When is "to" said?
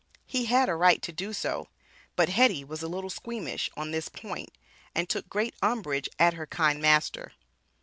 1.03-1.11